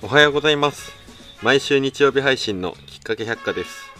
[0.00, 0.92] おはようございます。
[1.42, 3.90] 毎週日曜日配信のきっかけ百科です。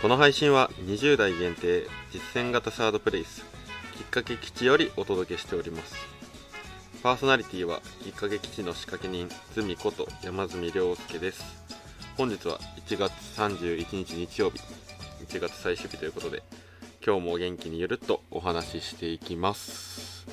[0.00, 3.44] この配信は20代限定実践型サードプレイス
[3.98, 5.94] きっかけ基地よりお届けしております。
[7.02, 11.44] パーソナリティはきっかけ基地の仕掛け人ズミこと山住亮介です。
[12.16, 14.58] 本日は1月31日日曜日
[15.26, 16.42] 1月最終日ということで
[17.04, 20.26] 今日も元気にゆるっとお話ししていきます。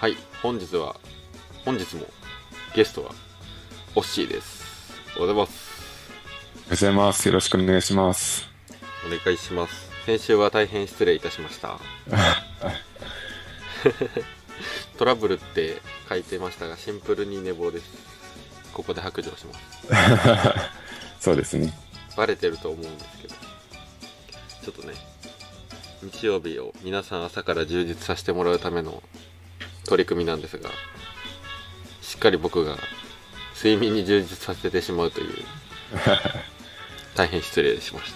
[0.00, 0.96] はい本日は
[1.64, 2.06] 本日も
[2.74, 3.12] ゲストは
[3.96, 4.64] オッシーです。
[5.16, 5.80] おはようございます。
[5.80, 5.90] おは
[6.62, 7.28] ようございます。
[7.28, 8.48] よろしくお願いします。
[9.06, 9.88] お願いします。
[10.04, 11.78] 先週は大変失礼いたしました。
[14.98, 17.84] トラブルって書いてましたがシンプルに寝坊です。
[18.72, 19.60] ここで白状します。
[21.20, 21.72] そうですね。
[22.16, 23.34] バレてると思うんですけど。
[24.64, 24.94] ちょっとね
[26.02, 29.04] 日曜日を皆さん朝から充実させてもらうための
[29.84, 30.70] 取り組みなんですが
[32.02, 32.76] しっかり僕が
[33.64, 35.28] 睡眠に充実させてしまうという。
[37.16, 38.12] 大変失礼しまし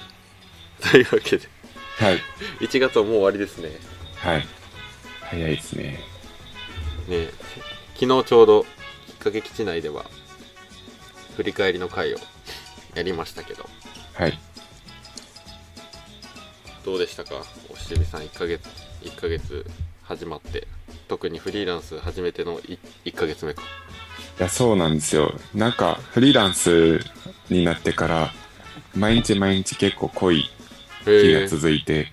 [0.83, 0.91] た。
[0.91, 1.49] というわけで。
[1.97, 2.23] はい。
[2.61, 3.71] 1月はもう終わりですね。
[4.17, 4.47] はい。
[5.23, 6.05] 早いですね。
[7.07, 7.31] ね
[7.95, 8.65] 昨日ちょうど
[9.07, 10.05] きっかけ基地内では
[11.37, 12.19] 振り返りの回を
[12.95, 13.67] やりましたけど。
[14.13, 14.39] はい。
[16.85, 17.43] どうでしたか？
[17.71, 18.69] おしびさん1ヶ月
[19.03, 19.65] 1ヶ月
[20.03, 20.69] 始まって。
[21.09, 23.63] 特にフリーランス初めての 1, 1ヶ月目か
[24.39, 25.35] いや、そうなんですよ。
[25.55, 27.01] なんか、フリーランス
[27.51, 28.33] になってから、
[28.95, 30.49] 毎日毎日結構濃い
[31.05, 32.13] 日が続いて、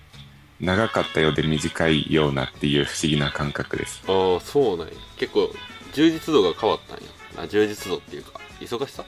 [0.60, 4.02] 長かったようで短いようなっていう不思議な感覚です。
[4.08, 4.94] ああそうなんや。
[5.16, 5.54] 結構
[5.92, 7.04] 充実度が変わったんや。
[7.36, 9.04] あ充実度っていうか忙しさ？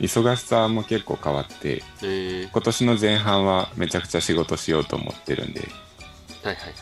[0.00, 5.68] 忙しさも結構変わって、今年の前半はめちゃくちゃ仕事しようと思ってるんで、はい
[6.46, 6.74] はいはい。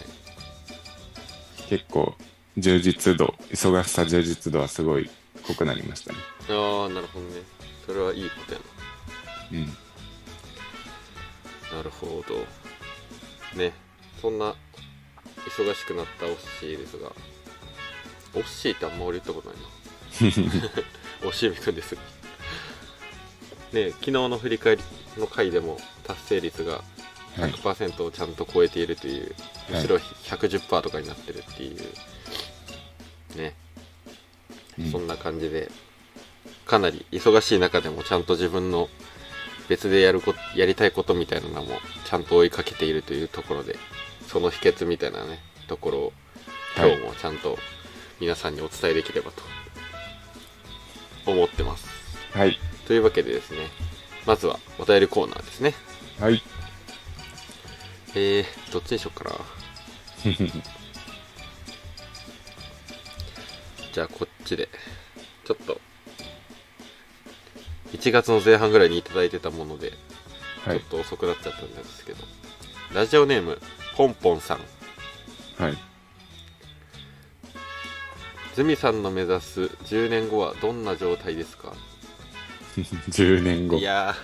[1.69, 2.15] 結構
[2.57, 5.11] 充実度、忙しさ充実度はすごい
[5.49, 6.19] 濃くなりましたね。
[6.51, 7.43] ああなるほどね。
[7.87, 8.61] それはいいことや
[9.53, 9.67] うん。
[9.67, 9.73] な
[11.79, 13.59] なるほど。
[13.59, 13.73] ね。
[14.21, 14.55] そんな
[15.47, 17.13] 忙しくなったオッシーですが。
[18.35, 21.29] オッシーってあんま俺言ったことないな。
[21.29, 22.01] おしみくんですが
[23.73, 24.83] ね昨日の振り返り
[25.17, 26.83] の回でも達成率が
[27.37, 27.53] はい。
[27.53, 29.35] 100%をちゃんと超えているという、
[29.71, 29.73] はい。
[29.75, 31.79] むしろ110%とかになってるっていう。
[33.37, 33.55] ね、
[34.79, 34.91] うん。
[34.91, 35.71] そんな感じで
[36.67, 38.89] かなり忙しい中でもちゃんと自分の
[39.69, 43.77] 別でやることやりたいことみたいなのもちゃんと追いかけているというところで
[44.27, 46.13] その秘訣みたいなねところを
[46.77, 47.59] 今日もちゃんと
[48.21, 49.43] 皆さんにお伝えできればと
[51.31, 51.87] 思ってます。
[52.33, 52.59] はい。
[52.87, 53.59] というわけでですね
[54.27, 55.75] まずはお便りコーナーですね。
[56.21, 56.43] はい。
[58.15, 59.31] えー、どっちにしようかな
[63.93, 64.69] じゃあこっちで。
[65.45, 65.81] ちょっと。
[67.93, 69.93] 1月の前半ぐらいにいただいてたもので、
[70.65, 70.81] はい。
[70.81, 70.89] ちょっ。
[70.91, 72.25] と遅くなっちゃったんですけど。
[72.95, 73.59] ラジオネーム
[73.97, 74.59] ポンポンさん。
[75.63, 75.77] はい。
[78.55, 81.75] ズミさんの目指す10年後はどんな状態ですか？
[82.77, 83.79] 10年後。
[83.79, 83.83] い。
[83.83, 84.15] や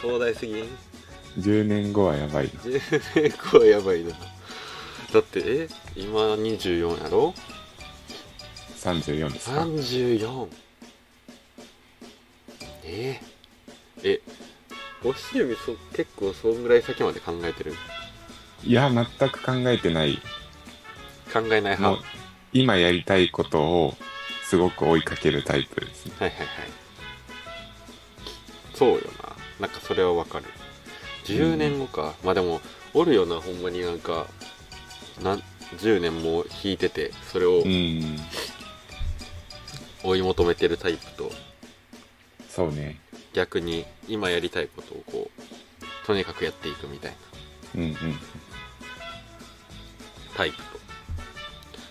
[0.00, 0.66] 壮大すぎん。
[1.38, 2.50] 10年後はやばいな。
[2.62, 4.10] 10年後はやばいな。
[5.12, 5.68] だってえ？
[5.94, 7.34] 今24やろ？
[8.82, 10.48] 34ですか？34
[12.84, 14.20] えー、え。
[15.04, 17.74] おしゆみそ結構そんぐらい先まで考えてる？
[18.64, 20.16] いや、全く考えてない。
[21.32, 21.82] 考えない派？
[21.90, 21.98] もう、
[22.52, 23.94] 今やりたいことを
[24.44, 26.12] すごく追いかけるタイプですね。
[26.18, 26.48] はいはいはい。
[28.74, 29.00] そうよ
[29.58, 29.66] な。
[29.66, 30.44] なんかそれはわかる。
[31.24, 32.60] 10年後か、まあでも
[32.94, 34.26] おるよなほんまになんか。
[35.22, 35.42] なん
[35.78, 38.16] 10年も引いててそれをうん。
[40.02, 41.30] 追い求めてるタイプと。
[42.48, 42.98] そうね。
[43.32, 47.12] 逆に今やりたいことをこうとにかくやっていくみたい
[47.74, 47.80] な。
[47.82, 47.96] うんうん。
[50.36, 50.62] タイプと。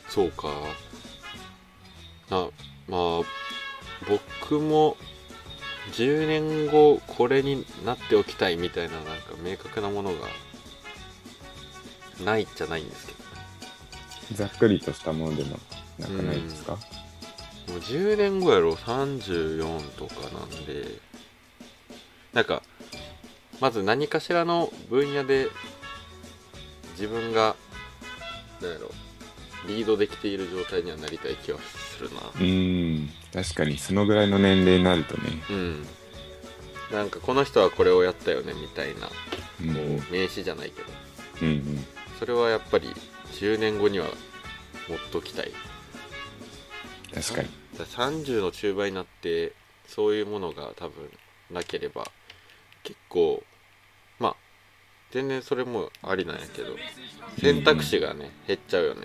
[0.10, 0.50] そうか。
[2.30, 2.48] な
[2.88, 3.22] まあ
[4.08, 4.98] 僕も
[5.94, 9.14] 10年後これになっておきたいみたいななんか
[9.44, 10.28] 明確なものが
[12.24, 13.14] ないじゃないんですけ
[14.36, 15.58] ざっくりとしたものでも
[16.00, 16.78] なくないですか？
[16.78, 16.80] ど
[17.72, 20.86] もう10年後やろ？34とかなんで
[22.34, 22.62] なんか
[23.60, 25.48] まず何かしらの分野で
[26.92, 27.56] 自分が
[28.62, 28.92] なんやろ？
[29.68, 33.10] リードできている状態にはなりたい気はするなうん。
[33.32, 35.42] 確かにそのぐらいの年齢になるとね。
[35.50, 35.86] うん
[36.92, 39.14] なんかこの人はこれをやったよねみたいなこ
[39.62, 39.76] うんうん。
[39.98, 40.88] う名刺じゃないけど
[41.44, 41.86] うんうん。
[42.20, 42.90] それはやっぱり
[43.34, 44.08] 10年後には
[44.90, 45.52] 持っときたい
[47.14, 47.61] 確かに。
[47.82, 49.54] だ30の中盤になって
[49.88, 51.10] そういうものが多分
[51.52, 52.06] なければ
[52.84, 53.44] 結構
[54.20, 54.36] まあ
[55.12, 56.76] 全然それもありなんやけど
[57.40, 59.02] 選択肢がね減っちゃうよね。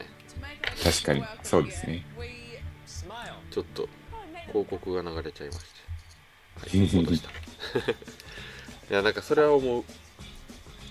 [0.83, 1.25] 確かに。
[1.43, 2.05] そうですね。
[3.51, 3.89] ちょっと
[4.49, 6.79] 広告が流れちゃいまして。
[6.79, 7.31] はい戻した。
[8.91, 9.85] いやなんかそれは思う。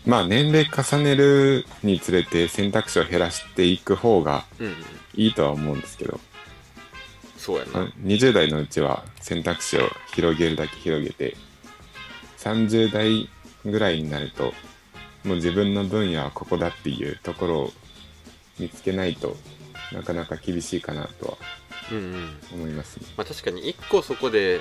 [0.06, 4.76] まあ年齢重ねるにつれて選択肢を減らしていく方がうんうん。
[5.16, 6.20] いいとは思うんですけど
[7.46, 7.86] そうやな。
[8.04, 9.82] 20代のうちは選択肢を
[10.16, 11.38] 広げるだけ広げて
[12.40, 13.30] 30代
[13.64, 14.46] ぐらいになると
[15.24, 17.72] もう自分の分野はここだっていうところを
[18.58, 19.38] 見つけないと
[19.94, 21.38] なかなか厳しいかなとは
[21.92, 22.38] うんうん。
[22.54, 23.06] 思いますね。
[23.16, 24.60] まあ確かに一個そこで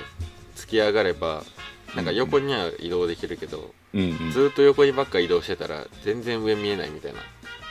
[0.55, 1.43] 突き上がれば
[1.95, 7.19] なんか横には移動できるけど、うんうん、ずーっと横にばっか移動してたら全然上見えないみたいな。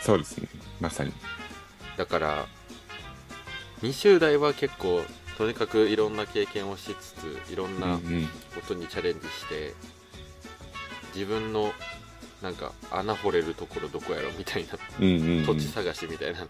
[0.00, 0.48] そうですね。
[0.80, 1.12] まさに。
[1.96, 2.46] だから
[3.84, 5.02] 20代は結構
[5.36, 8.00] とにかくいろんな経験をしつついろんうんうなん。
[8.54, 9.74] ことにチャレンジして、
[11.14, 11.72] 自分の
[12.42, 15.46] なんか穴掘れるところどこやろみたいなうんうんうん。
[15.46, 16.46] 土地探しみたいな、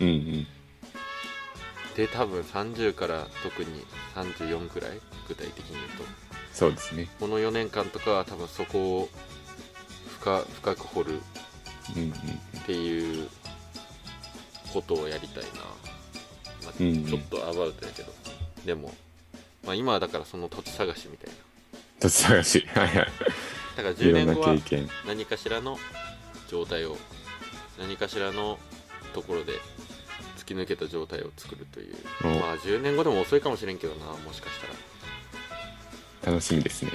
[0.00, 0.46] うんうん。
[1.96, 3.84] で多分30から特に
[4.14, 6.04] 34くらい具体的に言うと。
[6.52, 7.08] そうですね。
[7.18, 9.08] この4年間とかは多分そこを
[10.20, 11.20] 深深く掘る
[11.96, 12.10] うんうん。
[12.10, 12.12] っ
[12.66, 13.28] ていう
[14.72, 15.50] ことをやりたいな、
[16.64, 17.06] まあうんうん。
[17.06, 18.12] ちょっとアバウトやけど。
[18.64, 18.94] でも、
[19.64, 21.34] まあ、今はだからその土地探しみたいな。
[22.00, 22.66] 土地探し。
[22.74, 22.94] はいはい。
[22.96, 23.08] だか
[23.82, 24.88] らい10ろんな年後は経験。
[25.06, 25.78] 何かしらの
[26.48, 26.96] 状態を
[27.78, 28.58] 何かしらの
[29.12, 29.52] ところで
[30.38, 31.96] 突き抜けた状態を作るという。
[32.24, 32.28] お。
[32.28, 34.60] まあ10年後でも遅いかもしれんけどなもしかし
[36.22, 36.32] たら。
[36.32, 36.92] 楽しみですね。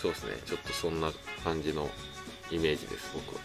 [0.00, 0.32] そうですね。
[0.46, 1.88] ちょっとそんな感じの
[2.50, 3.40] イメージです僕は。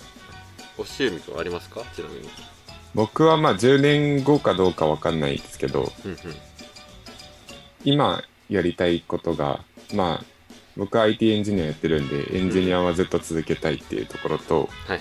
[0.78, 1.84] おしゆみくんありますか？
[1.96, 2.30] ちなみに
[2.98, 6.18] 僕はまあ10年後かどうかわかんないですけど、うんうん。
[7.86, 9.64] 今やりたいことが、
[9.94, 10.26] まあ、
[10.76, 15.00] 僕は IT エンジニアやってるんで、エンジニアはずっと続けたいっていうところと、はいはい。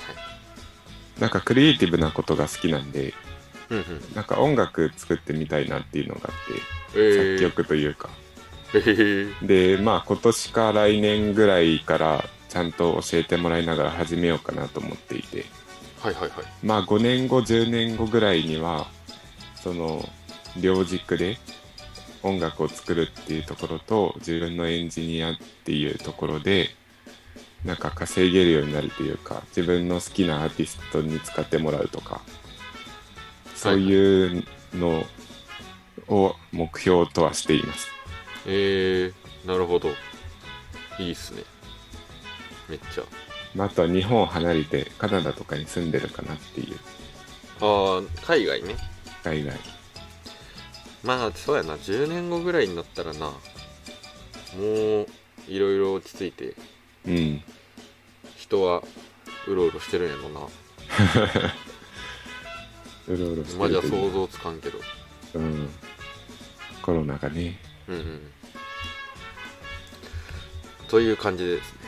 [1.19, 3.15] なんかクリエイティブなことが好きなんで、
[3.71, 3.85] うんうん。
[4.15, 8.11] なんか音楽作ってみたいなっていうのがあって、えー、作曲というか。
[8.75, 15.47] えー、で、まあ今年か来年ぐらいからちゃんと教えてもらいながら始めようかなと思っていて、
[16.07, 16.31] はいはいはい。
[16.63, 18.87] まあ5年後、10年後ぐらいには、
[19.57, 20.09] その、
[20.61, 21.37] 両軸で
[22.23, 26.69] 音楽を作るっていうところと、自分のエンジニアっていうところで、
[27.65, 32.21] なんか稼げるようになるというか、自分の好きなアーティストに使ってもらうとか、
[33.57, 34.45] そういう
[34.75, 35.05] の
[36.07, 37.89] を目標とはしています。
[38.47, 39.89] えー、なるほど。
[41.01, 41.43] いいっすね。
[42.69, 43.03] めっちゃ。
[43.03, 43.26] ま
[43.65, 46.79] あ、あとは日本を離れてカナダとかに住んでるかなっていう、
[47.61, 48.77] ああ海外ね
[49.23, 49.59] 海外。
[51.03, 53.37] まあそうやな10年後ぐらいになったらなも
[54.59, 55.07] う
[55.49, 56.55] いろいろ落ち着いて
[57.07, 57.43] うん。
[58.37, 58.83] 人は
[59.47, 60.41] うろうろしてるんやろな
[63.09, 64.81] うろうろしてまあじゃ想像つかんけど
[65.35, 65.69] うん。
[66.83, 67.61] コロナがね。
[67.89, 68.33] うんうん
[70.89, 71.86] という感じでですね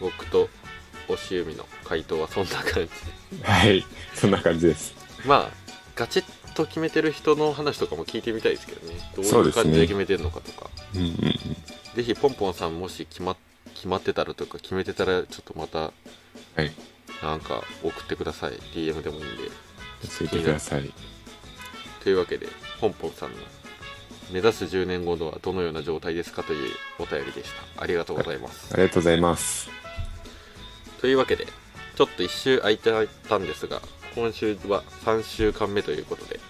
[0.00, 0.48] 僕と
[1.08, 3.84] おしゆみの回答はそんな感じはい。
[4.14, 4.94] そんな感じです。
[5.26, 5.50] まあ
[5.96, 11.14] ガチッと決めてる人の話とかも聞いてみたいですけどねどういう感じで決めてるのかとか、うんうんうん。
[11.94, 13.36] ぜひポンポンさんもし決ま
[13.74, 15.92] 決まってたらとか決めてたらちょっとまたは
[16.58, 16.72] い。
[17.22, 19.44] なんか送ってください DM でもいいんで
[20.02, 20.92] 教えてください。
[22.02, 22.46] というわけで
[22.80, 23.36] ポンポンさんの
[24.30, 29.77] 目指す10年後のはどのような状態ですかというお便りでしたありがとうございます、ありがとうございます。
[31.00, 31.46] というわけで
[31.96, 32.92] ちょっと1週空いて
[33.28, 33.80] たんですが
[34.14, 36.40] 今週は3週間目ということで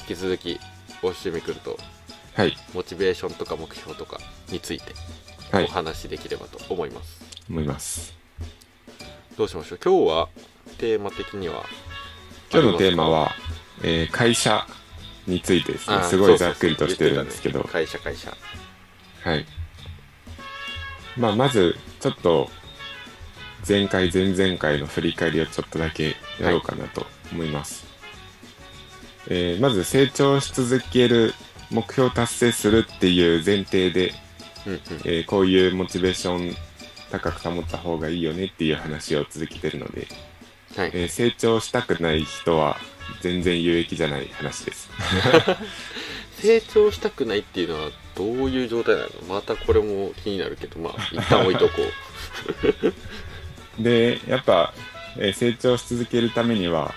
[0.00, 0.58] 引き続き
[1.02, 1.78] おしみくんと
[2.34, 2.56] はい。
[2.74, 4.18] モチベーションとか目標とか
[4.50, 4.92] について
[5.52, 5.66] おはい。
[5.66, 8.14] 話しできればと思います、思います。
[9.36, 9.78] どうしましょう？
[9.82, 10.28] 今日は
[10.78, 11.64] テーマ的には
[12.52, 13.32] 今日のテーマは、
[13.82, 14.66] えー会社
[15.26, 18.32] についてですねすごいざっくりとしてるんですけど、ね会社会社
[19.22, 19.46] はい。
[21.16, 22.48] まあ、まず、ちょっと、
[23.66, 27.86] 前回、前々回の振り返りをちょっとだけやろうかなと思います。
[29.28, 31.34] えーまず、成長し続ける、
[31.70, 34.14] 目標を達成するっていう前提で、
[34.66, 36.56] うんうんえーこういうモチベーション
[37.10, 40.08] 高く保った方がいいよねっていう話を続けてるので、
[40.76, 42.76] はい、えー成長したくない人は
[43.20, 44.88] 全然有益じゃない話です。
[46.40, 49.08] 成長したくないっていうのはどういう状態なの？
[49.28, 52.92] またこれも気になるけどまあ一旦置いとこう
[53.78, 54.72] で、やっぱ、
[55.16, 56.94] えー成長し続けるためには、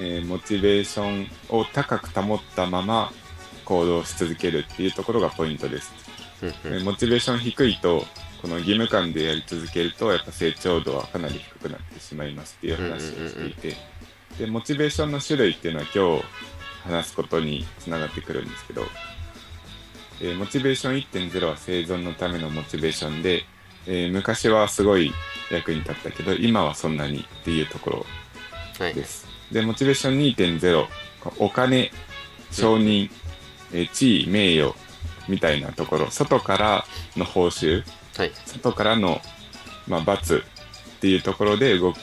[0.00, 3.12] えーモチベーションを高く保ったまま
[3.64, 5.92] 行動し続けるっていうところがポイントです。
[6.78, 8.04] でモチベーション低いと
[8.40, 13.76] この義務感でやり続けるとやっぱ成長度はかなり低くなってしまいますっていう話をしていて、
[14.38, 16.24] でモチベーションの種類っていうのは今日
[16.84, 18.86] 話すことにつながってくるんですけど、
[20.20, 23.44] えーモチベーション1.0は生存のためのモチベーションで、
[23.88, 25.12] えー昔はすごい
[25.50, 28.06] 役に立ったけど今はそんなにっていうところ
[28.78, 29.26] はいです。
[29.50, 30.18] で、モチベーション
[30.60, 30.86] 2.0、
[31.38, 31.90] お金、
[32.52, 33.10] 承認、
[33.72, 34.74] えー地位、名誉
[35.26, 36.84] みたいなところ、外から
[37.16, 37.82] の報酬、
[38.16, 39.20] はい外からの、
[39.86, 40.44] まあ、罰
[40.96, 41.98] っていうところで動く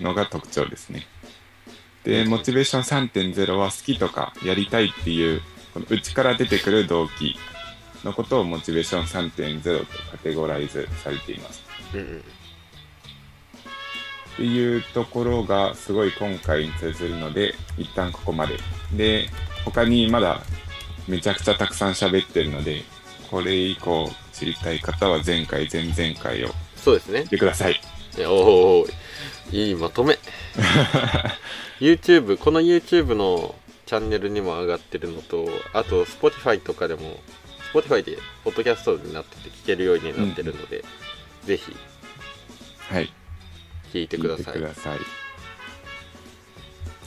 [0.00, 1.06] のが特徴ですね。
[2.04, 5.42] で、モチベーション3.0は好きとかやりたいっていう、
[5.74, 7.36] この内から出てくる動機
[8.06, 11.62] のことをモチベーション3.0とカテゴライズされています。
[11.92, 12.18] うんうん。
[12.18, 12.22] っ
[14.36, 18.58] ていうところがすごい今回に通ずるので一旦ここまで。
[18.94, 19.28] で
[19.64, 20.40] 他にまだ
[21.08, 22.84] めちゃくちゃたくさん喋ってるので
[23.30, 27.22] これ以降知りたい方は前回前々回をそうですね。
[27.22, 27.80] 見てください。
[28.16, 28.86] いやおお
[29.50, 30.18] いいまとめ。
[31.80, 33.54] YouTube この YouTube の
[33.86, 37.18] チャンネルにも上がってるのとあと Spotify とかでも
[37.72, 40.84] Spotify でポッドキャストになってて聞けるようになってるので、
[41.44, 41.74] ぜひ
[42.90, 43.12] はい。
[43.92, 44.44] 聞いてください。
[44.44, 44.98] 聞いてください。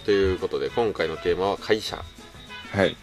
[0.06, 2.04] ということで今回のテーマは会社。
[2.72, 2.96] はい。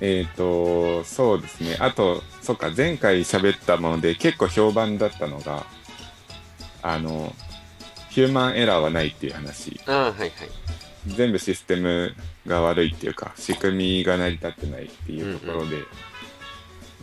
[0.00, 1.76] えっ、とそうですね。
[1.80, 5.66] あとそっか前回喋ったもので結構評判だったのが
[6.82, 7.34] あの
[8.10, 9.80] ヒューマンエラーはないっていう話。
[9.86, 10.30] ああはいはい。
[11.06, 12.14] 全部システム
[12.46, 15.76] が悪いっていうか仕組みが成り立ってないっていうところで、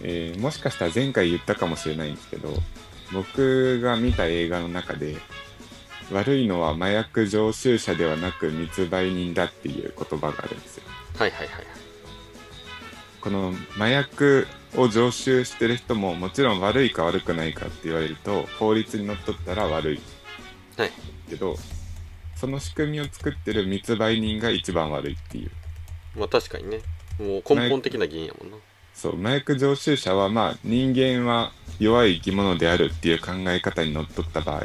[0.01, 2.53] えーもしかしたら前回言ったかもしれないんですけど
[3.13, 5.17] 僕が見た映画の中で
[6.11, 10.83] 悪いのは麻薬常習者ではなく密売人だっていう言葉があるんですよ。
[11.17, 11.65] はいはいはい
[13.21, 19.99] この麻薬を常習してる人ももちろん悪いか悪くないかって言われると法律にのっとったら悪い。
[20.77, 20.91] はい。
[21.27, 21.55] けど
[22.35, 25.51] その仕組みを作ってる密売人が一番悪いっていう。
[26.15, 26.81] まあ確かにね。
[27.17, 28.57] もう根本的な原因やもんな
[28.95, 34.63] そう麻薬常習者はまあ人間は弱い生き物であるっていう考え方にのっとった場合、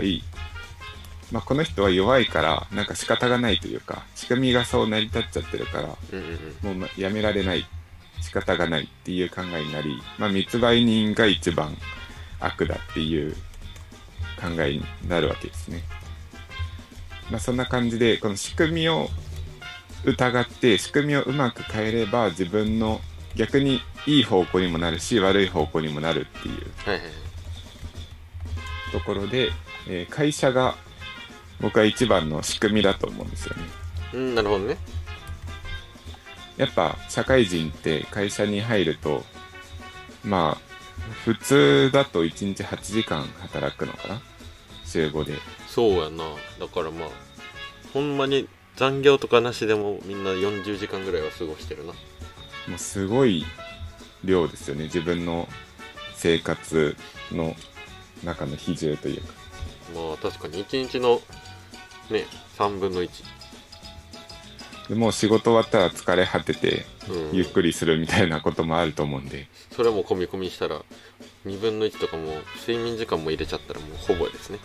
[1.33, 6.27] まあ、この人は弱いからなんか仕方がないというか仕組みがそう成り立っちゃってるからうんうん
[6.65, 7.67] うんもうまやめられない
[8.21, 11.77] 仕方がないっていう考えになり、まあ、密売人が一番
[12.39, 13.35] 悪だっていう
[14.41, 15.83] 考えになるわけですね。
[17.31, 19.09] まあ、そんな感じでこの仕組みを
[20.05, 23.01] 疑って仕組みをうまく変えれば自分の
[23.37, 26.67] 逆にいい方向にもなるし悪い方向にもなるっていう。
[28.93, 29.53] ところで、
[29.89, 30.75] えー会社が
[31.61, 33.63] 僕は一番の仕組みだと思うんですよね。
[34.15, 34.77] うんなるほどね。
[36.57, 39.25] やっぱ社会人って会社に入ると
[40.25, 40.71] まあ
[41.25, 44.21] 普通だと1日8時間働くのかな？
[44.85, 45.39] 週5で。
[45.69, 46.25] そうやな。
[46.59, 47.09] だからまあ
[47.93, 51.93] ほんまに残業とかなしでもみんな40時間ぐらいは過ごしてるな
[52.69, 53.45] もうすごい
[54.25, 54.85] 量ですよね。
[54.85, 55.49] 自分の
[56.15, 56.97] 生活
[57.33, 57.55] の
[58.25, 59.33] 中の比重というか。
[59.95, 60.65] まあ確かに。
[60.65, 61.21] 1日の
[62.11, 62.27] ね
[62.59, 63.11] 3分の1
[64.91, 67.37] でもう仕事終わったら疲れ果ててうん。
[67.37, 70.83] ゆっくりするみたいなこともあると思うんで、それも込み込みしたら
[71.47, 74.59] 2分の1とかも睡眠時間も入れちゃったらもうほぼですね。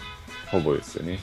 [0.51, 1.19] ほぼですよね。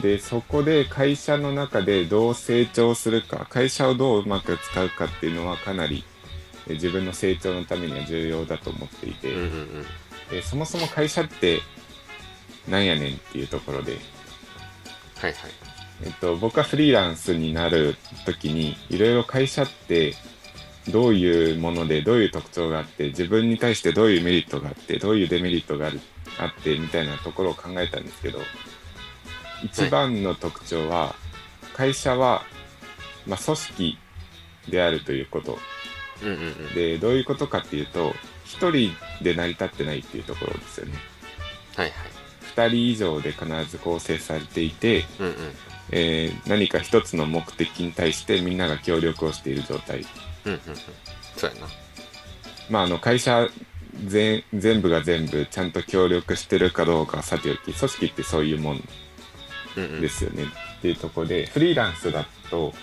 [0.00, 6.04] で、そこで会社の中でどう成長するか、会社をどううまく使うかっていうのはかなり
[6.68, 9.84] え自分の成長のためには重要だと思っていて、うんうんうん。
[10.32, 11.60] えそもそも会社って
[12.68, 13.92] なんやねんっていうところで、
[15.16, 15.50] はいはい。
[16.04, 17.96] えっと、僕はフリーランスになる
[18.26, 20.14] 時にいろいろ会社って
[20.88, 26.00] どういうものでどういう特徴があって自分に対してどういうメリットがあってどういうデメリットがある
[26.38, 28.40] あってみたいなところを考えたんですけど
[29.64, 31.14] 一番の特徴は
[31.74, 32.42] 会社は、
[33.26, 33.98] まあ、組織
[34.68, 35.58] であるということ。
[36.22, 36.74] うんうんうん。
[36.74, 38.14] でどういうことかっていうと
[38.44, 38.92] 一人
[39.22, 40.94] で成り立ってないっていうところですよね。
[41.76, 41.94] はいはい。
[42.42, 45.34] 二人以上で必ず構成されていて、うんうん。
[45.90, 50.04] えー何か一つの目的に対してみんなが協力をしている状態。
[50.44, 50.76] うんうんうん。
[51.36, 51.68] そうやな。
[52.70, 53.48] まああの会社
[54.06, 58.88] 全全部が全部ちゃんと協力してるかどうかはさておき組織ってそういうもん
[59.76, 60.00] うんうん。
[60.00, 62.74] ですよね、っていうところでフリーランスだと、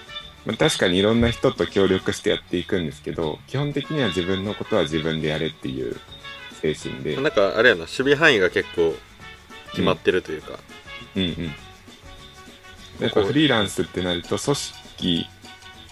[0.46, 6.00] まあ、確かにいろんな人と協力してやっていくんですけど基本的には自分のことは自分でやれっていう
[6.62, 8.96] 精神で、なんかあれやな守備範囲が結構
[9.72, 10.60] 決まってるというか、
[11.16, 11.24] うん。
[11.24, 11.52] うん
[13.00, 15.26] やっぱフリーランスってなると組織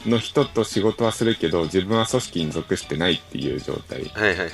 [0.08, 4.46] の人と仕事はするけど自分は組織に属してないっていう状態はいはいは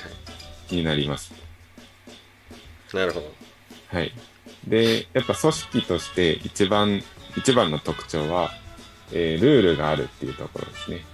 [0.70, 0.74] い。
[0.74, 1.32] になります。
[2.92, 3.34] なるほど。
[3.88, 4.12] はい。
[4.66, 7.02] で、やっぱ組織として一番、
[7.36, 8.50] 一番の特徴は、
[9.12, 11.04] えールールがあるっていうところですね。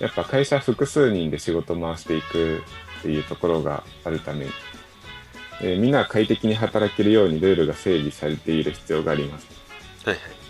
[0.00, 2.62] やっぱ会社複数人で仕事を回していく
[3.00, 4.46] っていうところがあるため、
[5.60, 9.46] えーみんなが快適に働けるようにルールが整備されている必要があります。
[10.04, 10.41] はいはい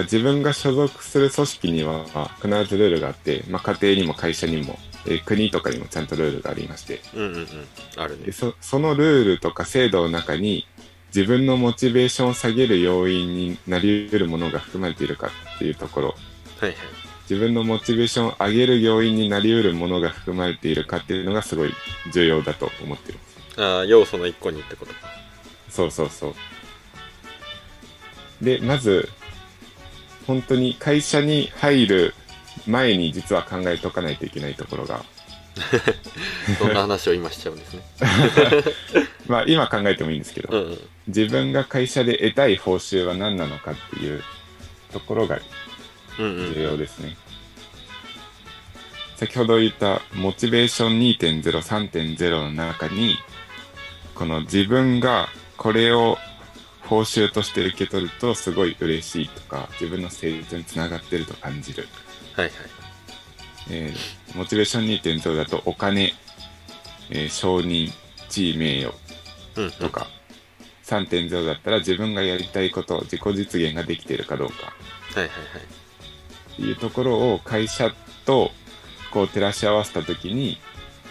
[0.00, 2.04] 自分が所属する組織には
[2.40, 7.46] 必ずルールがあって、まあ、家庭にも会社にも、えー国とかにもちゃんとルールがありまして、うんうんうん。
[7.96, 8.26] あるね。
[8.26, 10.66] でそそのルールとか制度の中に
[11.14, 16.06] 自分のモチベーションを下げる要因になり得るものが含まれているかっていうところ。
[16.08, 16.14] は
[16.62, 16.76] いはい。
[17.28, 21.72] 自分のモチベーションを上げる要因になり得るものが含まれているかっていうのがすごい
[22.12, 23.18] 重要だと思ってる。
[23.58, 24.94] ああ要素の一個にってこと。
[24.94, 25.00] か
[25.68, 26.34] そうそうそう。
[28.44, 29.08] でまず
[30.26, 32.14] 本当に会社に入る
[32.66, 35.04] 前に実は考えとかないといけないところが。
[36.58, 37.82] そんな話を今しちゃうんですね。
[39.28, 40.78] まあ今考えてもいいんですけど、うんうん。
[41.08, 44.22] 自分が会社で得たい報酬は何なのかっていう
[44.92, 45.40] ところが
[46.18, 46.54] うんうん。
[46.54, 47.16] 重要ですね。
[49.16, 53.16] 先ほど言ったモチベーション2.0、3.0の中に、
[54.14, 56.18] この自分がこれを
[56.92, 61.88] 報酬として受け取るとすごい嬉しいとか、自分の成長につながってると感じる。
[62.36, 62.54] はいはい
[63.70, 66.12] えーモチベーション2.0だとお金、
[67.08, 67.90] えー承認、
[68.28, 68.94] 地位、名誉
[69.56, 70.06] うんうんとか、
[70.84, 74.54] 3.0だったら自分がやりたいこと、自己実現ができているかどうか。
[74.64, 74.72] は
[75.14, 75.32] いはいはい
[76.52, 77.90] っていうところを会社
[78.26, 78.50] と
[79.12, 80.58] こう照らし合わせたときに、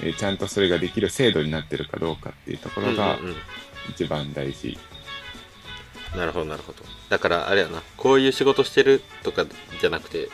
[0.03, 3.35] えーちゃんとそれができる制度になってるかどうかっていうところがうんうん
[3.89, 4.67] 一番大事。
[4.67, 4.90] うん
[6.15, 9.45] なるほどなるほどだからあれやなこういう仕事してるとか
[9.79, 10.29] じゃなくて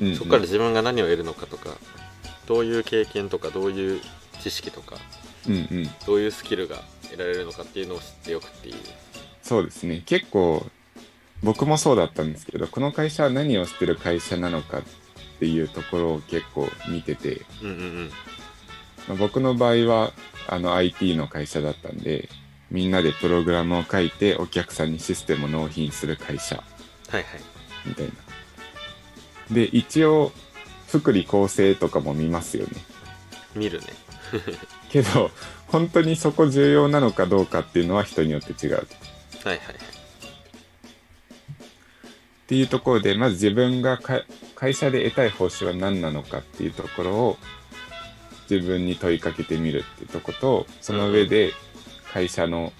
[0.00, 1.76] うんうんそこから自分が何を得るのかとか
[2.46, 4.00] どういう経験とかどういう
[4.40, 4.96] 知識とか
[5.46, 5.90] うんうん。
[6.06, 8.74] どういうスキルが得られるのかっていうのを知っておくっていう
[9.42, 10.02] そうですね。
[10.04, 10.66] 結構
[11.42, 14.82] 僕もそうだったんですけど、この会社は何をしてる会社なのかっ
[15.38, 18.10] ていうところを結構見てて、うんうんうん
[19.08, 20.12] まあ僕の場合は
[20.48, 22.28] あの IT の会社だったんで、
[22.70, 26.62] みんなでプログラムを書いてお客さんにシステムを納品する会社は
[27.12, 27.24] いはい
[27.86, 28.12] みたいな。
[29.50, 30.32] で、一応、
[30.88, 32.72] 福利厚生とかも見ますよね。
[33.54, 33.86] 見るね
[34.90, 35.30] けど、
[35.68, 38.74] 本当にそこ重要なのかどうかっていうのは人によって違う。
[38.74, 38.78] っ
[39.44, 39.98] はいはいはい
[42.48, 44.22] ていうところで、まず自分がか
[44.54, 47.38] 会社で得たい報酬は何なのかっていうところを
[48.50, 51.52] 自分に問いかけてみるっていうところと、その上で
[52.12, 52.72] 会社の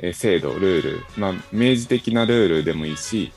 [0.00, 3.32] えー制度、ルール、まあ、明示的なルールでもいいし、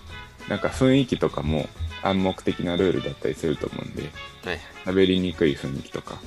[0.49, 1.67] なんか雰囲気とかも
[2.01, 4.11] 暗黙的なルールだったりすると思うんで、はい
[4.49, 4.59] はい。
[4.85, 6.19] 喋りにくい雰囲気とか。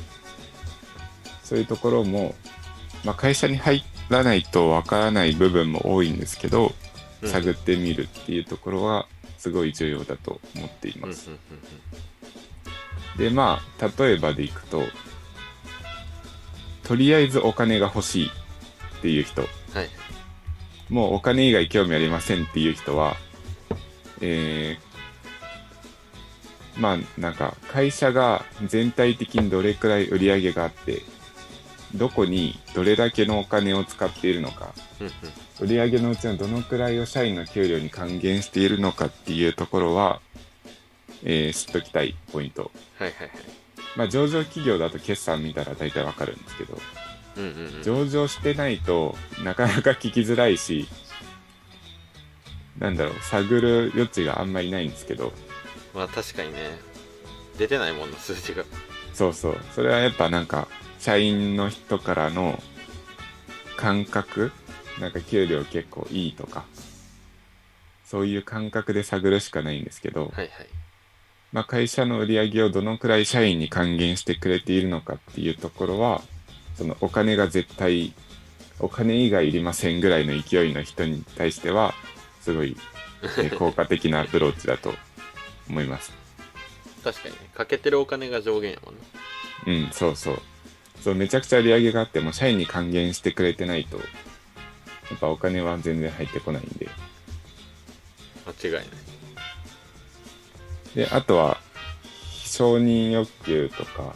[1.43, 2.35] そういうところも、
[3.05, 6.73] まあ、会社に入らないとわからない部分も多いんですけど、
[7.23, 7.29] うん。
[7.29, 11.31] 探ってみるっていうところはすごい重要だと思っていうんうんうんます。
[13.19, 14.85] でまあ例えばでいくと
[16.85, 18.31] とりあえずお金が欲しい
[19.01, 19.43] っていう人。
[19.43, 19.89] うんはい。
[20.91, 23.17] もうお金以外興味ありませんっていう人は、
[24.21, 31.03] えー、まあなんか会社が全体的にどれくらい売り上げがあって、
[31.95, 35.13] どこにどれだけのお金を使っているのか、うんうん。
[35.61, 40.21] 売り上げのうちのどのくらいを社員の給料に還元しているのかっていうところは、
[41.23, 42.73] えー知っときたいポイント。
[42.99, 43.31] はいはいはい。
[43.97, 46.79] まあ上場企業だと決算見たら大体わかるんですけど、
[47.37, 47.83] うんうんうん。
[47.83, 50.89] 上場してないとなかなか聞きづらいし、
[52.79, 55.33] なんだろう、探る余地があんまりないんですけど、
[55.95, 56.79] まあ確かにね。
[57.59, 58.65] 出てないもんな数字が。
[59.13, 60.67] そうそう、それはやっぱなんか、
[60.99, 62.63] 社員の人からの
[63.77, 64.51] 感覚、
[64.99, 66.65] なんか給料結構いいとか、
[68.07, 70.51] そういう感覚で探るしかないんですけど、はいはい。
[71.53, 76.23] まあ会社の売り上げをどのくらい社員に還元してくれているのかっていうところは、
[76.81, 78.15] そのお金が絶対、
[78.79, 81.93] お金以外いりませんぐらいの勢いの人に対しては、
[82.41, 82.75] すごい、
[83.23, 84.95] えー 効果的なアプローチだと
[85.69, 86.11] 思います。
[87.05, 89.01] 確かにねかけてるお金が上限やもんね
[89.67, 90.43] うん、そうそう。
[91.03, 94.05] そう、めちゃくちゃ売り上げがあっても、社員に還元してくれてないと、や
[95.17, 96.89] っぱお金は全然入ってこないんで。
[98.47, 98.85] 間違いない
[100.95, 101.61] で、あとは、
[102.47, 104.15] 承認欲求とか、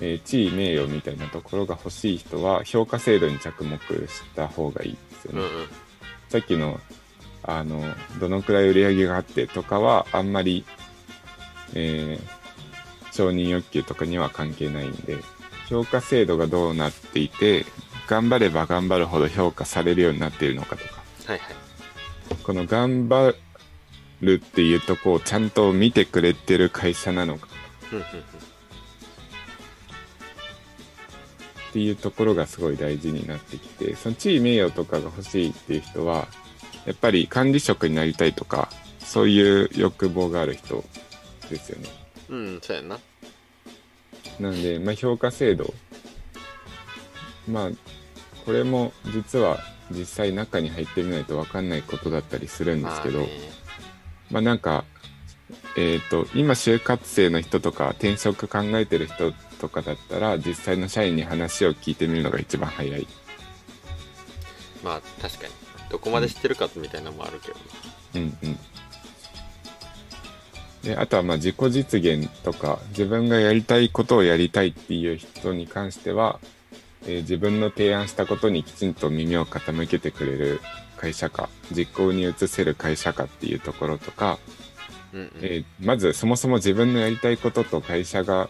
[0.00, 3.78] えー地位名誉みたいなところが欲しい人は、評価制度に着目
[4.08, 5.40] した方がいいですよね。
[5.40, 5.66] うんうん。
[6.28, 6.80] さっきの、
[7.42, 7.82] あの、
[8.20, 10.64] どのくらい売り上げがあってとかは、あんまり
[11.74, 12.36] えー
[13.12, 15.16] 承認欲求とかには関係ないんで、
[15.70, 17.64] 評価制度がどうなっていて、
[18.08, 22.36] 頑張れば頑張るほど評価されるようになっているのかとか、はいはい。
[22.42, 23.34] この頑張
[24.20, 27.48] るっていうとこをちゃんと見てくれてる会社なのか。
[27.90, 28.04] うんうん
[31.76, 36.26] っていうところがすごい大事になってきて、その地位名誉とかが欲しいっていう人は、
[36.86, 40.82] やっぱり管理職になりたいとか、そういう欲望がある人
[41.50, 41.90] ですよね。
[42.30, 42.98] うんうんそうやんな
[44.40, 45.74] なので、まあ、評価制度。
[47.46, 47.70] まあ、
[48.46, 49.58] これも実は
[49.90, 53.32] 実際中に入ってみないと分かんないことだったりするんですけど、まあね
[54.30, 54.84] まあなんか、
[55.76, 63.06] えっ、と、今就活生の人とか転職考えてる人とかだったら、実際の社員に話を聞いてみるのが一番早い。
[64.84, 65.52] まあ確かに
[65.90, 67.60] どこまで知ってるかみたいなのもあるけどな
[68.14, 68.58] うんうん。
[70.82, 76.38] で、あとはまあ自己実現とか、自分がやりたいことをやりたいっていう人に関しては、
[77.06, 80.60] えー自分の提案したことにきちんと耳を傾けてくれる
[80.96, 84.38] 会社か、実行に移せる会社かっていうところとか、
[85.12, 88.48] うんうんえーまずそもそも自分のやりたいことと会社が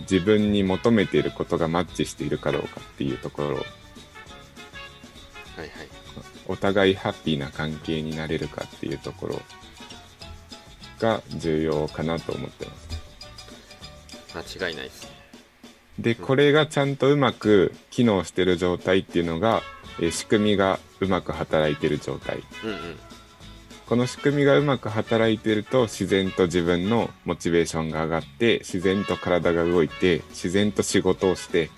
[0.00, 3.48] 自分に求めていることがマッチしているかどうかっていうところ。
[3.48, 3.56] はい
[5.60, 5.68] はい。
[6.48, 9.42] お互いハッピーな関係になれるかっていうところ。
[11.02, 12.72] が重要かなと思ってま
[14.44, 14.56] す。
[14.60, 15.10] 間違いないですね。
[15.98, 19.62] でこれがちゃんとうまく機能してる状態っていうのが、
[20.00, 22.42] えー仕組みがうまく働いてる状態。
[22.64, 22.98] うんうん
[23.86, 31.70] この仕組みがうまく働いてると自然と自分のモチベーションが上がって自然と体が動いて自然と仕事をして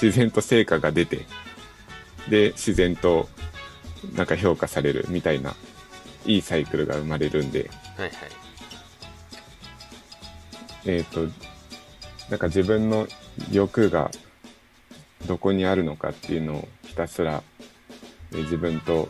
[0.00, 1.20] 自然と成果が出て
[2.28, 3.28] で自然と
[4.14, 5.54] なんか評価されるみたいな
[6.26, 7.70] いいサイクルが生まれるんで。
[7.96, 8.12] はいはい。
[10.84, 11.28] えっ、と
[12.28, 13.06] なんか自分の
[13.52, 14.10] 欲が
[15.26, 17.42] どこにあるのかっていうのをひたすら、
[18.32, 19.08] えー自分と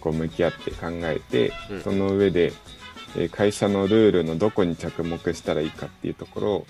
[0.00, 2.52] こう向き合って考えて、うんその上で、
[3.16, 6.66] えー会社のルールのどこに着目したらいいかっていうところを、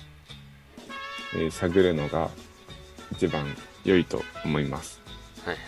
[1.34, 2.30] えー探るのが
[3.12, 5.00] 一番良いと思います。
[5.44, 5.64] はいはい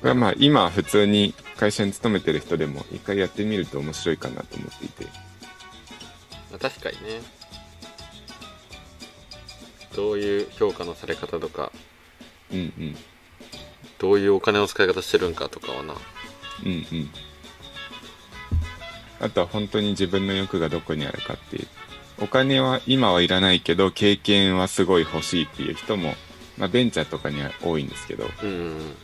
[0.00, 5.04] これはまあ今普通に会社に勤めてる人でも一回やってみると面白いかなと思っていて。
[6.50, 7.20] まあ確かにね
[9.94, 11.70] どういう評価のされ方とか
[12.52, 12.96] うんうん。
[14.02, 15.94] どういうお金の使い方してるんかとかはな
[16.64, 17.10] うんうん。
[19.20, 21.68] あとは本当に自分の欲がどこにあるかっていう。
[22.20, 26.14] お金は今はいらないけど、経験はすごい欲しいっていう人も、
[26.58, 28.96] まあベンチャーとかには多いんですけど、うんうんうん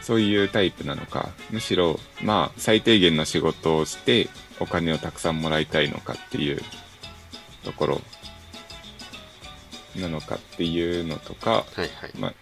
[0.00, 6.60] そういうタイプなのか、むしろ、まあ最低限の仕事をして、お金をたくさんもらいたいのかっていう
[7.62, 8.00] ところ
[9.94, 12.34] なのかっていうのとか、はいはいまあ、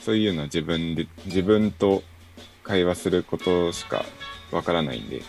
[0.00, 2.02] そういうのは自分で、自分と
[2.62, 4.04] 会話することしか
[4.52, 5.22] わからないんで、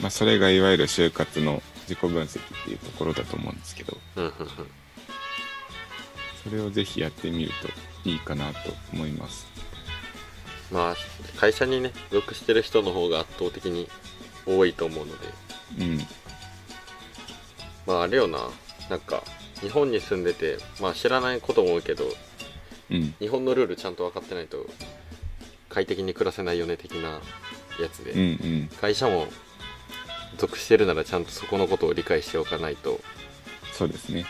[0.00, 3.96] まあ、それがいわゆる就活の自己分析っていうところだと思うんですけど、
[6.44, 7.50] それをぜひやってみる
[8.02, 9.46] といいかなと思います。
[10.70, 10.96] まあ
[11.38, 13.88] 会社にね属してる人の方が圧倒的に
[14.46, 15.28] 多いと思うので。
[15.78, 15.98] うん、
[17.86, 18.50] まああれよな。
[18.90, 19.22] なんか
[19.60, 22.04] 日本に住んでてまあ知らないことも多いけど
[22.90, 24.66] うん、日本のルールちゃんと分かってないと
[25.68, 27.20] 快適に暮らせないよね的な
[27.80, 28.22] やつで、うん、う
[28.64, 29.26] ん、会社も
[30.38, 33.00] 属してるならちゃんとそこのことを理解しておかないと
[33.72, 34.26] そうですね。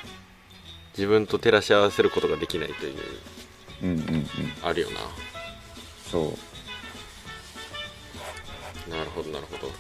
[0.93, 2.95] 自分と照らし合わせることができないという
[3.83, 4.27] うん、うん、うん、
[4.63, 4.97] あるよな。
[6.11, 6.35] そ
[8.87, 8.91] う。
[8.91, 9.73] なるほどなるほど。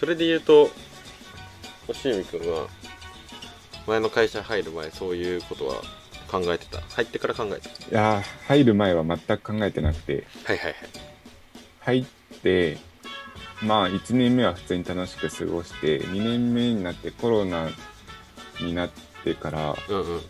[0.00, 0.70] それで言うと
[1.86, 2.66] 星海くんが
[3.86, 5.76] 前の会社入る前そういうことは
[6.28, 6.80] 考えてた？
[6.80, 7.68] 入ってから考えた？
[7.68, 10.74] いやー入る前は全く考えてなくて、はいはいはい。
[11.80, 12.04] 入っ
[12.42, 12.78] て、
[13.62, 17.68] まあ1年目は普通に楽しく過ごして、2年目になってコロナ
[18.60, 18.90] になっ
[19.24, 20.20] てから、うんうん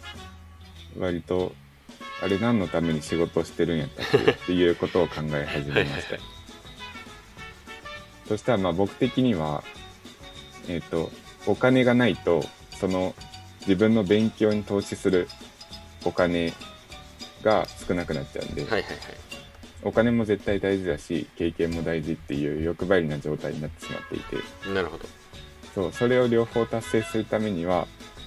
[0.98, 1.52] 割と、
[2.22, 6.18] あれ何のために仕事をしてるんやったっけっていうことを考え始めました。
[8.28, 9.64] そしたらまあ僕的には、
[10.68, 11.10] えっ、と、
[11.46, 12.44] お金がないと、
[12.78, 13.14] その
[13.62, 15.28] 自分の勉強に投資する
[16.04, 16.52] お金
[17.42, 18.96] が少なくなっちゃうんで、はいはいはい。
[19.82, 24.36] お金も絶対大事だし、経験も大事っていう欲張りな状態になってしまっていて、
[24.72, 25.04] なるほど。
[25.74, 27.86] そう、それを両方達成するためには、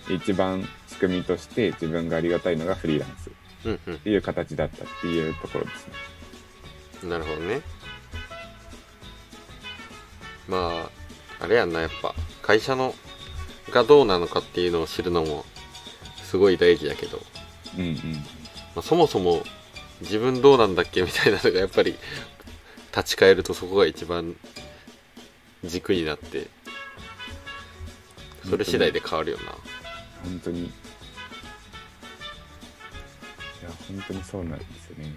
[0.09, 3.29] 一番仕組みとして自分がありがたいのがフリーランス。
[3.29, 3.33] っ
[3.65, 3.99] うんうん。
[3.99, 7.09] ていう形だったっていうところですね。
[7.09, 7.61] なるほどね。
[10.47, 10.87] ま
[11.39, 12.93] ああれやんなやっぱ会社の
[13.75, 15.43] がどうなのかっていうのを知るのも
[16.23, 17.19] すごい大事やけど、
[17.77, 17.95] うんうん。
[18.73, 19.43] まあ、そもそも
[19.99, 21.95] 自分どうなんだっけみたいなのがやっぱり
[22.95, 24.37] 立ち返るとそこが一番
[25.65, 26.47] 軸になって
[28.49, 29.43] それ次第で変わるよな。
[30.23, 30.65] 本当に。
[30.65, 30.69] い
[33.61, 35.13] や本当にそうなんですよね。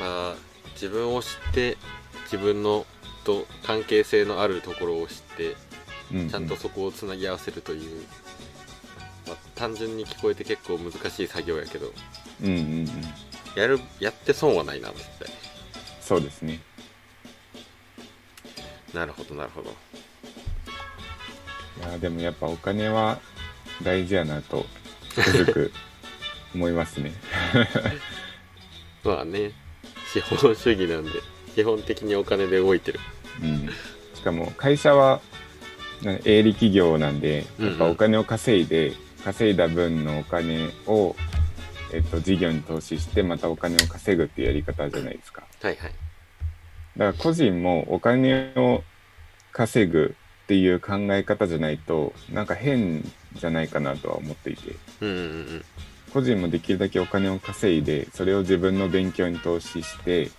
[0.00, 0.34] まあ
[0.72, 1.76] 自分を知って
[2.24, 2.86] 自分の
[3.24, 5.56] と関係性のあるところを知って
[6.30, 8.04] ちゃんとそこをつなぎ合わせるという、
[9.26, 11.92] まあ、単純に聞こえて結構難しい作業やけど。
[12.42, 12.88] うんうんうん。
[13.56, 15.28] やるやって損はないな絶対。
[16.00, 16.60] そうですね。
[18.92, 19.70] なるほどなるほど。
[21.80, 23.18] いやでもやっぱお金は
[23.82, 24.64] 大事やなと
[25.10, 25.72] つくづく
[26.54, 27.12] 思いますね。
[29.02, 29.52] まあね。
[30.12, 31.10] 資本主義なんで
[31.56, 33.00] 基本的にお金で動いてる。
[33.42, 33.68] うん。
[34.14, 35.33] しかも会社はな
[36.24, 38.92] 営利企業なんでやっぱお金を稼いで
[39.24, 41.16] 稼いだ分のお金を、
[41.92, 45.44] えっと、事業に投資してまたお金を稼ぐっていうやり方じゃないですか。
[45.62, 45.92] はいはい。
[46.96, 48.82] だから個人もお金を
[49.52, 50.14] 稼ぐ
[50.44, 53.02] っていう考え方じゃないとなんか変
[53.34, 54.76] じゃないかなとは思っていて。
[55.00, 55.64] うんうんうん。
[56.12, 60.30] 個人もできるだけお金を稼いでそれを自分の勉強に投資して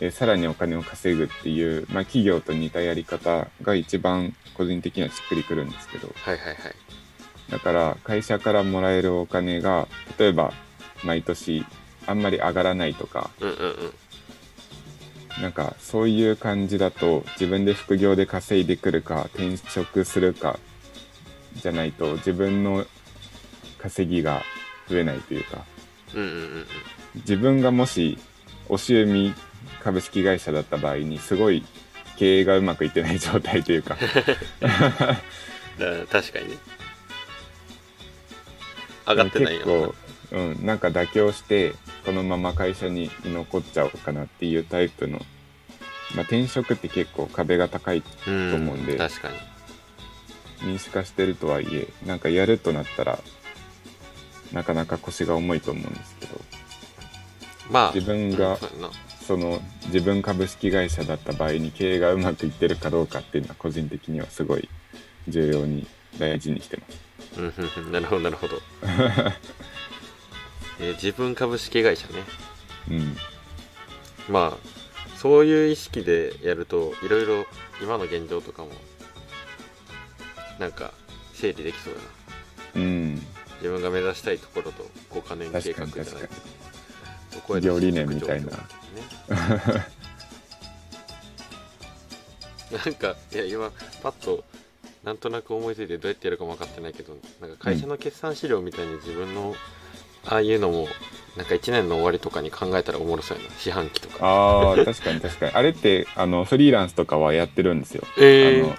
[0.00, 6.12] えーさらにお金を稼ぐっていう、まあ、企業と似たやり方が一番個人的にはしっくりくるんですけど。
[6.14, 6.56] はいはいはい。
[7.50, 10.52] だから会社からもらえるお金が例えば
[11.04, 11.64] 毎年
[12.06, 13.30] あんまり上がらないとか。
[13.40, 15.42] うんうんうん。
[15.42, 20.58] なんかそういう感じだと自分で副業で稼いでくるか転職するか
[21.54, 22.84] じゃないと自分の
[23.78, 24.42] 稼ぎが
[24.88, 25.64] 増えないというか。
[26.14, 26.66] うんうんうんうん。
[27.16, 28.18] 自分がもし
[28.68, 29.34] 押海
[29.82, 31.64] 株式会社だった場合にすごい
[32.16, 33.96] 経営がうまくいってない状態というか。
[34.60, 36.56] だ 確かにね。
[39.06, 39.60] 上がってないよ。
[39.60, 45.18] 結構、うん、なんか妥協してこのまま会社に残っちゃおうかなっていうタイプの、
[46.14, 48.96] まあ、転職って結構壁が高いうんと思うんで。
[48.96, 49.34] 確かに。
[50.62, 53.18] 民主化してるとはいえなんかやるとなったら
[54.52, 56.40] なかなか腰が重いと思うんですけど。
[57.70, 58.58] まあ自分がうん
[59.26, 64.68] その自分株式会社だった場合に経営がうまくいってるかどうかっていうのは個人的にはすごい
[65.28, 65.86] 重要に
[66.18, 67.10] 大事にしてます。
[67.38, 68.60] うんなるほどなるほど、
[70.80, 72.24] えー自分株式会社ね。
[72.90, 73.16] うん、
[74.28, 77.46] まあそういう意識でやるといろいろ
[77.80, 78.70] 今の現状とかも
[80.58, 80.92] なんか
[81.34, 82.86] 整理できそうだな。
[82.86, 83.14] うん、
[83.60, 86.28] 自分が目指したいところと5カ年計画じゃない。
[87.32, 88.79] どこへ理念みたいなね
[89.30, 89.36] な
[92.90, 93.70] んかいや今
[94.02, 94.44] パッと
[95.04, 99.54] なんとなく思いついてどうやってやるかも分かってないけどなんか会社の決算資料みたいに自分の
[100.26, 100.88] ああいうのも
[101.36, 104.26] なんか1年の終わりとかに考えたらおもろそうやな四半期とか。
[104.26, 105.52] ああ、確かに確かに。
[105.52, 108.02] あれって、あの、フリーランスとかはやってるんですよ。
[108.18, 108.76] えー、あの、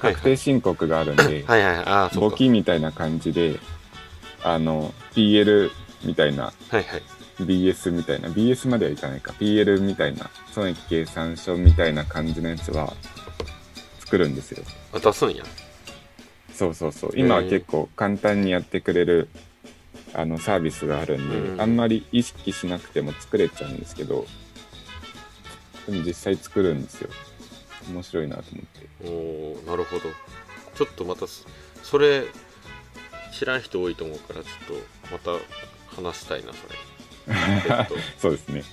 [0.00, 2.16] 確定申告があるんで、はいはいはい。
[2.16, 2.36] 簿か。
[2.36, 3.58] 記みたいな感じで、
[4.42, 5.70] あの、PL
[6.04, 6.84] みたいな、はいはい
[7.40, 12.92] BS みたいな、BS まではいかないか、PL みたいな、損益計算書みたいな感じのやつは
[14.00, 14.62] 作るんですよ。
[14.92, 15.44] あ出すんや
[16.52, 17.12] そうそうそう。
[17.16, 19.28] 今は結構簡単にやってくれる、
[20.12, 24.26] あの、サービスがあるんで、うんあんまり意識しなくても作れちゃうんですけど、
[25.86, 27.10] でも実際作るんですよ。
[27.90, 28.84] 面白いなと思って。
[29.04, 30.02] おおなるほど
[30.74, 31.44] ちょっとまたそ
[31.82, 32.24] それ
[33.32, 35.44] 知らん人多いと思うからちょっとまた
[35.96, 36.93] 話したいなそれえっと
[38.18, 38.64] そうですね。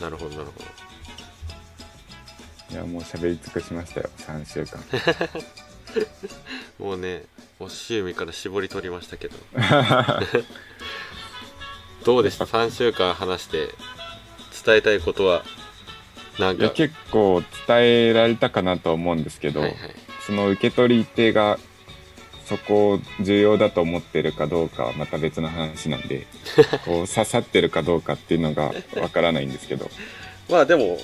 [0.00, 0.52] なるほどなるほ
[2.70, 4.82] いや、もう喋り尽くしましたよ、3週間。
[6.78, 7.24] ど もうね
[7.58, 9.36] もう週味から絞り取りましたけど。
[12.04, 13.70] どうでした？3週間話して
[14.64, 15.44] 伝えたいことは
[16.38, 17.76] なんいや、か結構伝
[18.10, 19.78] えられたかなと思うんですけど、はいはい。
[20.26, 21.58] その受け取り手が
[22.46, 26.26] そこを重要だと思ってるかどうかはまた別の話なんで
[26.86, 29.90] こう刺さってるかどうかっていうのがわからないんですけど、
[30.48, 30.98] まあでも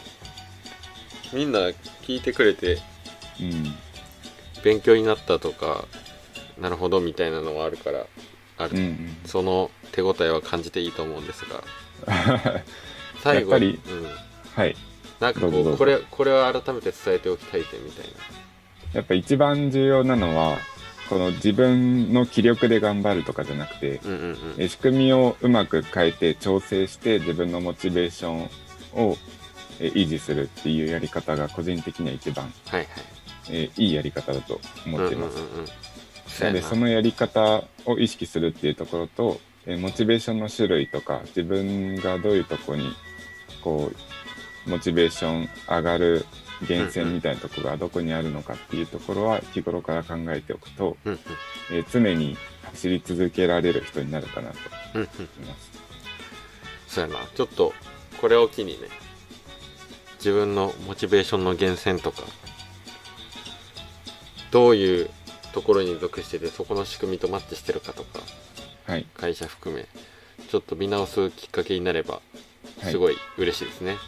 [1.32, 1.60] みんな
[2.02, 2.78] 聞いてくれて
[3.40, 3.74] うん、
[4.62, 5.84] 勉強になったとか
[6.60, 8.06] なるほどみたいなのはあるから
[8.58, 9.16] ある、うんうん。
[9.24, 11.64] その手応えは感じていいと思うんですが。
[13.22, 14.06] 最後やっぱりうん、
[14.54, 14.76] はい。
[15.20, 18.06] なんかこどうこれこれは改めて伝えておきたい点みたい
[18.92, 20.58] やっぱ一番重要なのは
[21.12, 24.36] この自分の気力で頑張るとかじゃなくてなうんうんうん。
[24.56, 28.42] え仕組みをうまく変えて調整して自分のモチベーション
[28.94, 29.16] を、
[29.78, 32.88] えー維持するっていうやり方が個人的には一番、はいはい。
[33.50, 35.36] えーいいやり方だと思っています。
[35.36, 35.66] うんうんうんうん。
[36.40, 42.90] なのでそのやり方を意識するっていうところと、えーモチベーションの種類とか自分がどういうとこに
[43.62, 43.92] こ
[44.66, 46.24] うモチベーション上がる
[46.68, 51.20] 源泉みたいなところがどこにあるのかっていうところは日頃から考えておくと、うんうん。
[51.72, 52.36] えー常に
[52.72, 54.56] 走り続けられる人になるかなと
[54.94, 55.70] 思います。
[56.88, 57.26] そうやな。
[57.34, 57.74] ちょっと
[58.20, 58.88] これを機にね
[60.18, 62.22] 自分のモチベーションの源泉とか
[64.52, 65.10] どういう
[65.52, 68.20] ところに属しててそこの仕組みとマッチしてるかとか
[68.86, 69.86] はい、会社含め
[70.48, 72.20] ちょっと見直すきっかけになれば
[72.80, 72.92] はい。
[72.92, 73.98] すごい嬉しいですね、はい、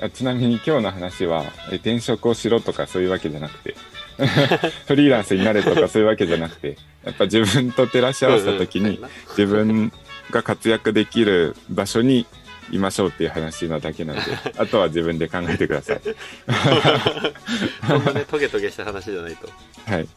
[0.00, 3.74] あちなみに今日の話はえ転職をしろとかそういうわけじゃなくて。
[4.86, 9.92] フリーランスになれとかそういうわけじゃなくてやっぱ自分と照らし合わせた時に自分
[10.30, 12.26] が活躍できる場所に
[12.70, 14.22] いましょうっていう話なだけなんで
[14.56, 16.00] あとは自分で考えてください。
[17.86, 19.48] そんなねトゲトゲした話じゃないと。
[19.86, 20.08] はい。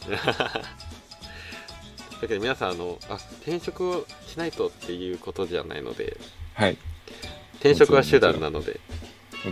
[2.21, 6.17] だけど皆さんあのあ転職をしないとっていうことじゃないので
[6.53, 6.77] はい。
[7.55, 8.79] 転職は手段なので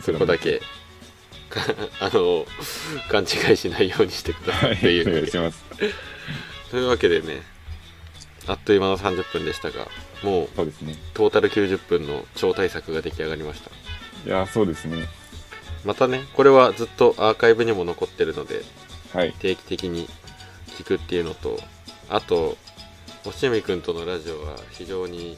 [0.01, 0.61] そこだけ
[1.49, 1.61] か
[1.99, 2.45] あの
[3.09, 5.63] 勘違いしないようにしてくださはいいっていお願ういします。
[6.71, 7.43] というわけでね
[8.47, 9.87] あっという間の30分でしたが
[10.21, 10.95] もうそうですね。
[11.13, 13.69] トータル90分の超大作が出来上がりました。
[14.25, 15.07] いやそうですね。
[15.83, 18.63] またねこれはずっとアーカイブにも残ってるので
[19.13, 19.33] はい。
[19.39, 20.07] 定期的に
[20.77, 21.59] 聞くっていうのと
[22.09, 22.57] あと
[23.23, 25.37] 星見くんとのラジオは非常に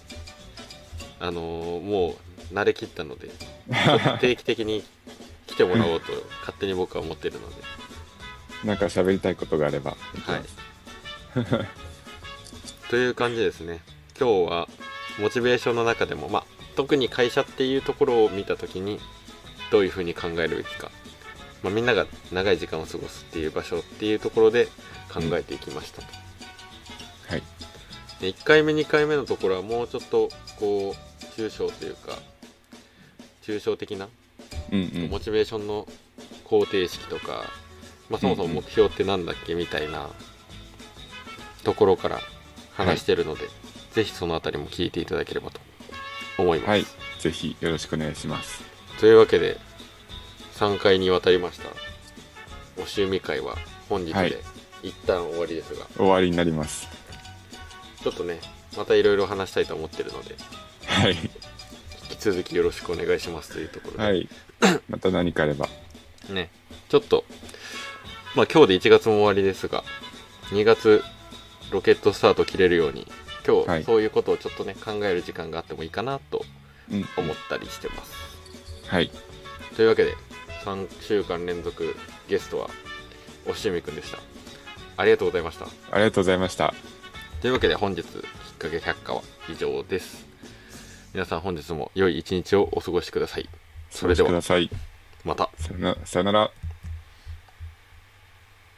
[1.20, 3.30] あのーもう慣れきったので
[4.22, 4.84] 定期的に
[5.48, 7.56] 来てもらおうと勝手に僕は思ってるので。
[8.64, 10.44] なんか喋りたいことがあればはい。
[12.90, 13.82] という感じですね。
[14.20, 14.68] 今日は
[15.20, 19.00] モチベーションの中でも、まあ、特に会社っていうところを見た時に
[19.72, 20.92] どういうふうに考えるべきか、
[21.62, 24.68] まあ、みんなが長い時間を過ごすっていう場所っていうところで
[25.12, 26.08] 考えていきましたと、
[27.30, 27.44] はい。
[28.22, 30.30] で1回目2回目のところはもうちょっと
[30.60, 32.18] こう抽象というか
[33.48, 34.10] 抽象的な
[34.72, 35.10] うんうん。
[35.10, 35.88] モチベーションの
[36.44, 37.46] 方程式とか、
[38.10, 40.10] まあ、そもそも目標ってなんだっけみたいな
[41.64, 42.20] ところから
[42.74, 43.48] 話してるので、
[43.94, 45.62] ぜひそのあたりも聞いていただければと
[46.38, 46.70] 思います。
[46.70, 46.86] はい。
[47.20, 48.64] ぜひよろしくお願いします。
[49.00, 49.58] というわけで
[50.56, 51.70] 3回にわたりました。
[52.78, 53.56] お趣味会は
[53.90, 54.30] 本日はい。
[54.30, 54.44] で
[54.84, 56.88] 一旦終わりですが、終わりになります。
[58.04, 58.40] ちょっとね
[58.78, 60.36] またいろいろ話したいと思ってるので。
[60.86, 61.14] はい。
[61.14, 61.30] 引
[62.18, 64.30] き続きよろしくお願いしますというところで、はい。
[64.90, 65.68] また何かあれば。
[66.30, 66.50] ね。
[66.90, 67.24] ちょっと
[68.36, 69.84] まあ今日で1月も終わりですが
[70.52, 71.04] 2月
[71.72, 73.08] ロケットスタート切れるように
[73.46, 73.80] 今はい。
[73.80, 76.46] 日そういうことをちょっとね考える時間があってもいいかなと
[76.92, 77.08] うん。
[77.18, 78.12] 思ったりしてます。
[78.88, 79.12] はい。
[79.76, 80.16] というわけで
[80.66, 81.96] 3週間連続
[82.28, 82.70] ゲストは
[83.46, 84.20] おしみくんでした。
[84.98, 85.66] ありがとうございました。
[85.92, 86.74] ありがとうございました。
[87.42, 88.14] というわけで本日きっ
[88.58, 90.26] かけ百科は以上です
[91.18, 93.50] 皆さん本日も良い一日をお過ごしください。
[93.90, 94.30] それでは。
[95.26, 95.50] また。
[95.58, 96.52] さよなさよなら